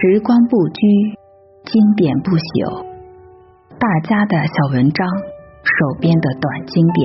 [0.00, 0.80] 时光不居，
[1.66, 2.80] 经典不朽。
[3.76, 5.04] 大家的小文章，
[5.60, 7.04] 手边的短经典，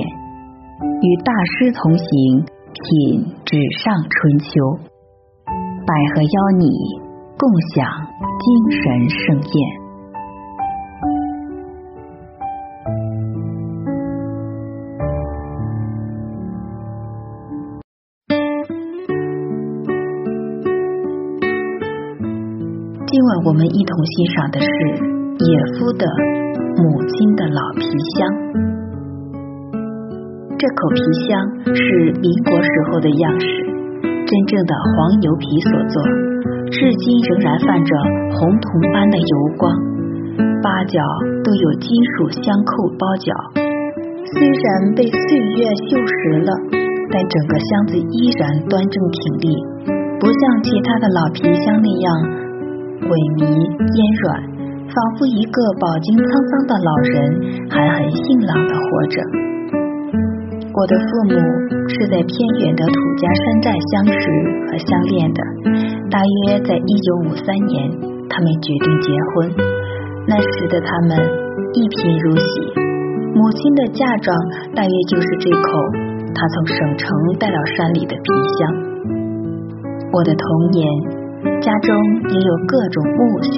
[0.80, 2.08] 与大师同行，
[2.72, 4.48] 品纸上春秋。
[5.44, 6.72] 百合邀你
[7.36, 7.84] 共享
[8.16, 8.46] 精
[8.80, 9.85] 神盛宴。
[23.16, 24.68] 今晚我们一同欣赏的是
[25.40, 26.04] 野夫的
[26.76, 28.28] 《母亲的老皮箱》。
[30.60, 31.32] 这口皮箱
[31.72, 33.48] 是民国时候的样式，
[34.04, 35.96] 真正的黄油皮所做，
[36.68, 37.96] 至今仍然泛着
[38.36, 39.72] 红铜般的油光，
[40.60, 41.00] 八角
[41.40, 41.88] 都有金
[42.20, 43.32] 属相扣包角。
[44.28, 45.24] 虽然被岁
[45.56, 46.52] 月锈蚀了，
[47.08, 49.56] 但整个箱子依然端正挺立，
[50.20, 52.25] 不像其他的老皮箱那样。
[53.06, 54.26] 萎靡烟软，
[54.90, 57.14] 仿佛一个饱经沧桑的老人，
[57.70, 59.16] 还很硬朗的活着。
[60.74, 61.34] 我的父母
[61.88, 64.22] 是在偏远的土家山寨相识
[64.66, 65.40] 和相恋的，
[66.10, 67.88] 大约在一九五三年，
[68.28, 69.54] 他们决定结婚。
[70.26, 71.14] 那时的他们
[71.72, 72.74] 一贫如洗，
[73.32, 74.36] 母亲的嫁妆
[74.74, 75.70] 大约就是这口
[76.34, 78.26] 他从省城带到山里的皮
[78.58, 78.66] 箱。
[80.12, 81.15] 我的童年。
[81.60, 81.94] 家中
[82.28, 83.54] 也有各种木箱、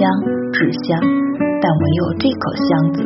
[0.53, 1.00] 纸箱，
[1.61, 3.03] 但唯有这口箱子，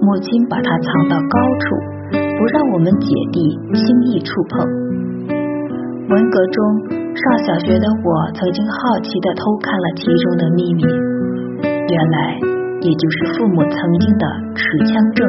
[0.00, 1.64] 母亲把它藏到高处，
[2.12, 4.66] 不让我们姐弟轻易触碰。
[6.08, 6.56] 文革中
[6.88, 10.84] 上小学的我，曾经好奇的偷看了其中的秘密，
[11.64, 12.38] 原来
[12.82, 15.26] 也就是父母曾经的持枪证、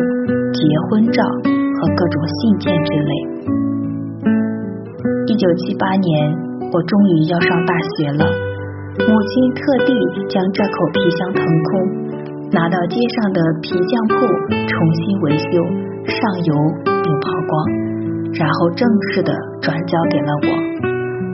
[0.53, 3.11] 结婚照和各种信件之类。
[5.27, 6.35] 一九七八年，
[6.71, 8.46] 我终于要上大学了。
[8.97, 9.93] 母亲特地
[10.27, 11.71] 将这口皮箱腾空，
[12.51, 14.15] 拿到街上的皮匠铺
[14.49, 15.45] 重新维修、
[16.09, 16.51] 上油
[16.83, 17.53] 并抛光，
[18.33, 20.49] 然后正式的转交给了我。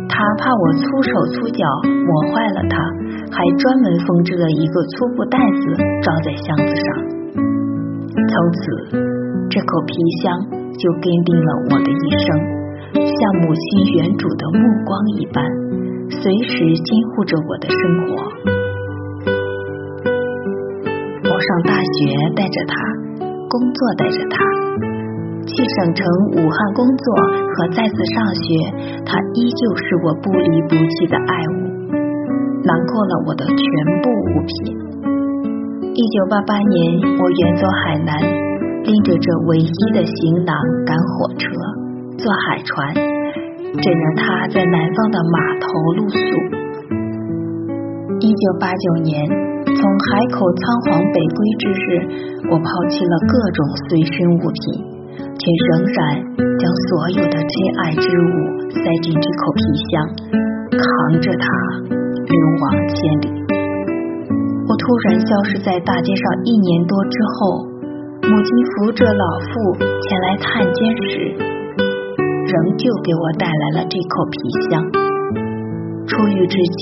[0.10, 2.78] 他怕我粗手粗脚磨坏了它，
[3.32, 6.86] 还专门缝制了一个粗布袋子装在箱子上。
[8.14, 8.62] 从此，
[9.50, 10.36] 这口皮箱
[10.78, 12.28] 就奠定了我的一生，
[12.94, 15.73] 像母亲原主的目光一般。
[16.24, 18.16] 随时监护着我的生活。
[21.28, 22.74] 我上大学带着他，
[23.50, 24.40] 工作带着他，
[25.46, 27.06] 去省城、武汉工作
[27.52, 28.56] 和再次上学，
[29.06, 31.92] 他依旧是我不离不弃的爱物，
[32.64, 33.58] 囊括了我的全
[34.02, 34.80] 部物品。
[35.94, 38.16] 一九八八年，我远走海南，
[38.84, 40.56] 拎着这唯一的行囊
[40.86, 41.50] 赶火车，
[42.18, 43.23] 坐海船。
[43.82, 45.68] 枕着他在南方的码头
[45.98, 46.18] 露宿。
[48.20, 49.26] 一九八九年，
[49.66, 51.86] 从海口仓皇北归之日，
[52.52, 54.80] 我抛弃了各种随身物品，
[55.18, 56.22] 却仍然
[56.60, 57.54] 将所有的珍
[57.84, 58.34] 爱之物
[58.70, 59.92] 塞进这口皮箱，
[60.72, 61.48] 扛着它
[61.90, 63.28] 流亡千里。
[64.70, 67.66] 我突然消失在大街上一年多之后，
[68.22, 71.53] 母亲扶着老妇前来探监时。
[72.54, 74.38] 仍旧给我带来了这口皮
[74.70, 74.86] 箱。
[76.06, 76.82] 出狱之际，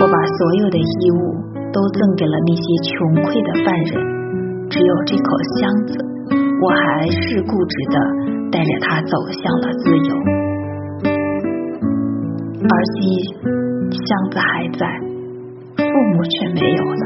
[0.00, 1.38] 我把所有的衣物
[1.70, 2.90] 都赠给了那些穷
[3.22, 3.94] 困的犯人，
[4.68, 5.94] 只有这口箱子，
[6.34, 7.96] 我还是固执的
[8.50, 10.10] 带着它走向了自由。
[12.66, 13.00] 而今
[13.92, 14.82] 箱子还在，
[15.76, 17.04] 父母却没有了。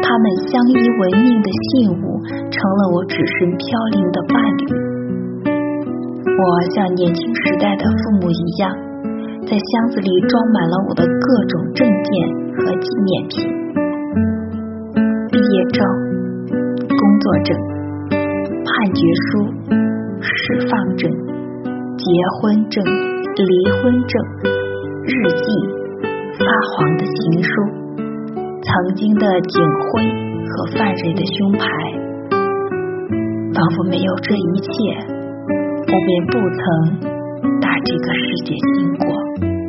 [0.00, 4.91] 他们相依为命的信物，成了我只身飘零的伴侣。
[6.24, 6.42] 我
[6.74, 8.70] 像年轻时代的父母一样，
[9.44, 12.10] 在箱子里装满了我的各种证件
[12.56, 13.34] 和纪念品：
[15.30, 15.84] 毕业证、
[16.88, 17.56] 工作证、
[18.10, 19.30] 判决书、
[20.20, 21.10] 释放证、
[21.98, 22.04] 结
[22.40, 24.22] 婚证、离婚证、
[25.04, 25.44] 日记、
[26.38, 27.50] 发黄的情书、
[28.62, 29.60] 曾经的警
[29.90, 30.02] 徽
[30.46, 31.66] 和犯人的胸牌，
[33.52, 35.11] 仿佛没有这一切。
[35.92, 39.61] 我便不曾打这个世界经过。